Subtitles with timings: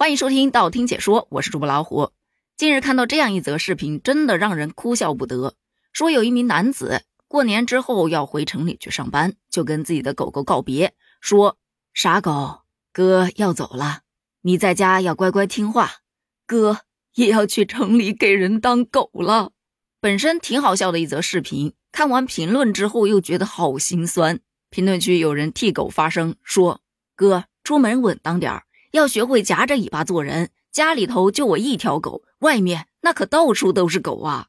[0.00, 2.12] 欢迎收听道听解说，我是主播老虎。
[2.56, 5.56] 近日看到这样一则视频，真的让人哭笑不得。
[5.92, 11.58] 说有一名男子过年之后要回城里去上班，就跟自己的狗狗告别，说
[11.92, 12.62] ：“傻狗，
[12.94, 14.00] 哥要走了，
[14.40, 15.96] 你在家要乖乖听话，
[16.46, 16.78] 哥
[17.12, 19.52] 也要去城里给人当狗了。”
[20.00, 24.40] 本身挺好笑的一则视频，看完评论之后又觉得好心酸。
[24.70, 26.80] 评论区有人替狗发声，说
[27.14, 28.62] ：“哥，出门稳当点儿。”
[28.92, 34.48] 要学会夹着尾巴做人，家里头就我一条狗，外面那可到处都是狗啊。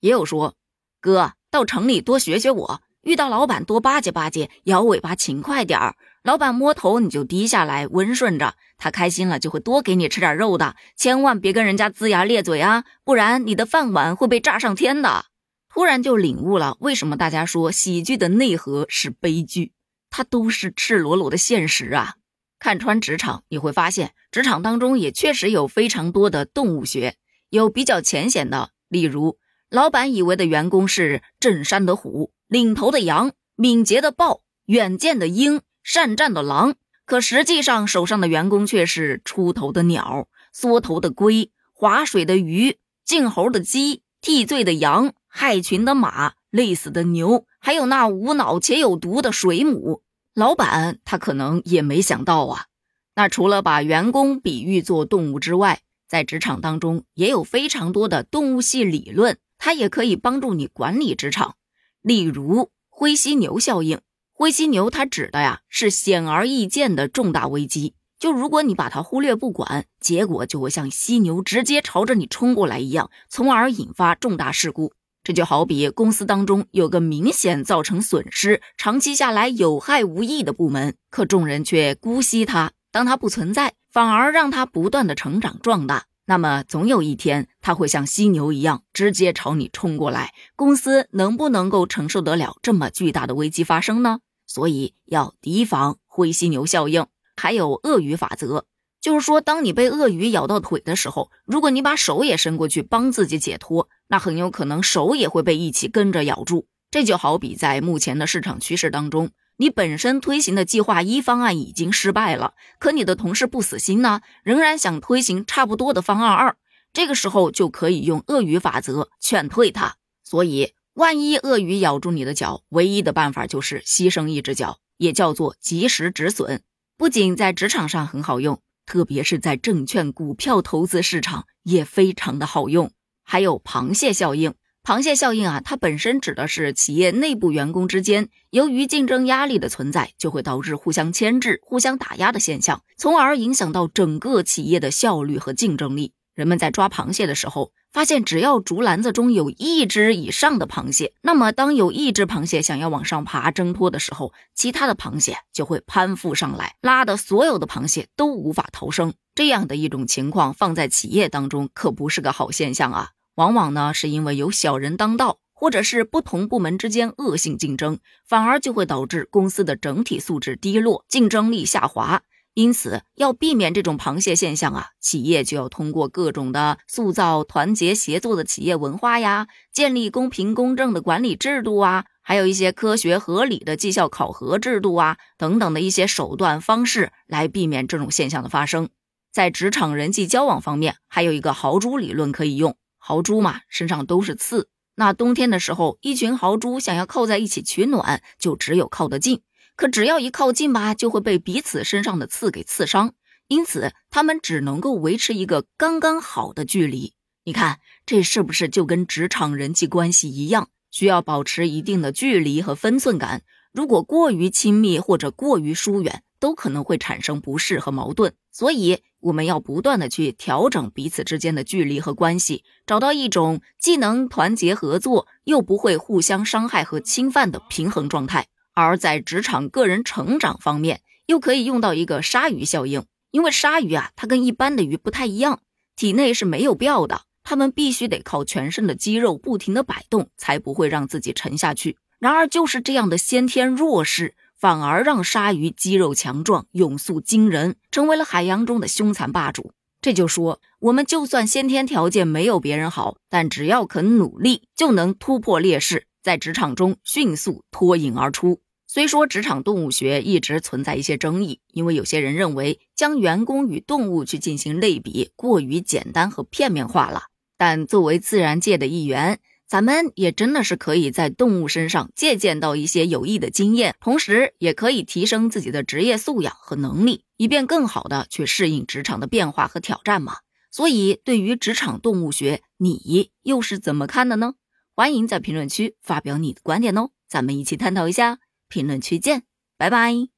[0.00, 0.54] 也有说，
[1.00, 5.96] 哥到城里多学学我，遇到老板多巴结巴结，摇尾巴勤快点儿。
[6.22, 10.74] 老板摸头你就低下来，温顺着，他开心了就会多给你吃点肉的。
[10.96, 15.26] 千万别跟人家龇牙咧嘴啊，不然你的饭碗会被炸上天的。
[15.68, 19.72] 突然就领悟了，为什么大家说喜剧的内核是悲剧，
[20.08, 22.14] 它都是赤裸裸的现实啊。
[22.58, 27.16] 看穿职场，你会发现职场当中也确实有非常多的动物学，
[27.50, 29.38] 有比较浅显的，例如
[29.70, 50.02] 老板以为的员工是镇山的虎、领头的羊、敏捷的豹、远见的鹰、善战的狼，可实际上手上的员工却是出头的鸟、缩头的龟、划水的鱼、静猴的鸡、替罪的羊、害群的马、累死的牛，还有那无脑且有毒的水母。
[50.34, 52.66] 老板他可能也没想到啊，
[53.14, 61.54] 那除了把员工比喻作动物之外，在职场当中也有非常多的动物系理论，它也可以帮助你管理职场。
[62.02, 64.00] 例如灰犀牛效应，
[64.32, 74.92] 灰犀牛它指的呀是显而易见的重大危机，就如果你把它忽略不管，结果就会像犀牛直接朝着你冲过来一样，从而引发重大事故。
[75.24, 86.04] 这就好比公司当中有个明显造成损失、长期下来有害无益的部门，可众人却姑息它，当它不存在，反而让它不断的成长壮大。
[86.26, 90.34] 那么总有一天，它会像犀牛一样直接朝你冲过来。
[90.56, 94.18] 公司能不能够承受得了这么巨大的危机发生呢？
[94.46, 98.66] 所以要提防灰犀牛效应，还有鳄鱼法则。
[99.04, 106.68] 就是说，当你被鳄鱼咬到腿的时候，如果你把手也伸过去帮自己解脱，那很有可能手也会被一起跟着咬住。
[106.90, 109.28] 这就好比在目前的市场趋势当中，
[109.58, 116.56] 你本身推行的计划一方案已经失败了，可你的同事不死心呢，仍然想推行差不多的方案二，
[116.94, 119.96] 这个时候就可以用鳄鱼法则劝退他。
[120.24, 126.62] 所以，万一鳄鱼咬住你的脚，唯一的办法就是牺牲一只脚，也叫做及时止损。
[126.96, 128.62] 不仅在职场上很好用。
[128.86, 132.90] 特别是在证券、股票投资市场也非常的好用。
[133.22, 146.12] 还有螃蟹效应，螃蟹效应啊，它本身指的是企业内部员工之间由于竞争压力的存在，就会导致互相牵制、互相打压的现象，从而影响到整个企业的效率和竞争力。
[146.34, 147.72] 人们在抓螃蟹的时候。
[147.94, 159.14] 发现，只要竹篮子中有一只以上的螃蟹，那么当有一只螃蟹想要往上爬挣脱的时候，其他的螃蟹就会攀附上来，拉的所有的螃蟹都无法逃生。
[159.36, 163.10] 这样的一种情况放在企业当中可不是个好现象啊！
[163.36, 172.22] 往往呢是因为有小人当道，或者是不同部门之间恶性竞争，反而就会导致公司的整体素质低落，竞争力下滑。
[172.54, 188.88] 因此，要避免这种螃蟹现象啊，企业就要通过各种的塑造团结协作的企业文化呀，建立公平公正的管理制度啊，还有一些科学合理的绩效考核制度啊，等等的一些手段方式来避免这种现象的发生。
[189.32, 192.76] 在职场人际交往方面，还有一个豪猪理论可以用。
[192.98, 199.42] 豪猪嘛，身上都是刺，那冬天的时候，一群豪猪想要靠在一起取暖，就只有靠得近。
[199.76, 203.14] 可只要一靠近吧，就会被彼此身上的刺给刺伤，
[203.48, 207.14] 因此他们只能够维持一个刚刚好的距离。
[207.44, 213.42] 你看，这是不是就跟职场人际关系一样，需要保持一定的距离和分寸感？
[213.72, 218.32] 如果过于亲密或者过于疏远，都可能会产生不适和矛盾。
[218.52, 228.46] 所以，我们要不断的去调整彼此之间的距离和关系，找到一种既能团结合作，又不会互相伤害和侵犯的平衡状态。
[228.74, 233.04] 而在职场个人成长方面，又可以用到一个鲨鱼效应。
[233.30, 235.60] 因为鲨鱼啊，它跟一般的鱼不太一样，
[235.96, 241.96] 体内是没有鳔的，它们必须得靠全身的肌肉不停的摆动，才不会让自己沉下去。
[242.20, 249.72] 然而，就是这样的先天弱势，反而让鲨鱼肌肉强壮、泳速惊人，成为了海洋中的凶残霸主。
[250.00, 258.62] 这就说，我们就算先天条件没有别人好，但只要肯努力，就能突破劣势，在职场中迅速脱颖而出。
[258.86, 267.24] 虽说职场动物学一直存在一些争议，因为有些人认为将员工与动物去进行类比过于简单和片面化了。
[267.58, 280.36] 但作为自然界的一员，咱们也真的是可以在动物身上借鉴到一些有益的经验，同时也可以提升自己的职业素养和能力，以便更好的去适应职场的变化和挑战嘛。
[280.70, 284.54] 所以，对于职场动物学，你又是怎么看的呢？
[284.96, 288.38] 欢迎在评论区发表你的观点哦，咱们一起探讨一下。
[288.68, 289.42] 评论区见，
[289.76, 290.33] 拜拜。